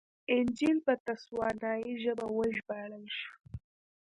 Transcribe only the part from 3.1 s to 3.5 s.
شو.